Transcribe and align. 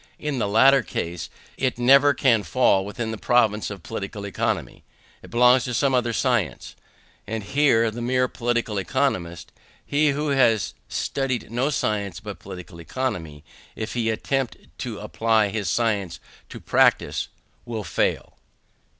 In 0.17 0.39
the 0.39 0.47
latter 0.47 0.81
case 0.81 1.29
it 1.59 1.77
never 1.77 2.15
can 2.15 2.41
fall 2.41 2.83
within 2.83 3.11
the 3.11 3.19
province 3.19 3.69
of 3.69 3.83
Political 3.83 4.25
Economy; 4.25 4.83
it 5.21 5.29
belongs 5.29 5.63
to 5.65 5.75
some 5.75 5.93
other 5.93 6.11
science; 6.11 6.75
and 7.27 7.43
here 7.43 7.91
the 7.91 8.01
mere 8.01 8.27
political 8.27 8.79
economist, 8.79 9.51
he 9.85 10.09
who 10.09 10.29
has 10.29 10.73
studied 10.89 11.51
no 11.51 11.69
science 11.69 12.19
but 12.19 12.39
Political 12.39 12.81
Economy, 12.81 13.43
if 13.75 13.93
he 13.93 14.09
attempt 14.09 14.57
to 14.79 14.97
apply 14.97 15.49
his 15.49 15.69
science 15.69 16.19
to 16.49 16.59
practice, 16.59 17.27
will 17.63 17.83
fail. 17.83 18.39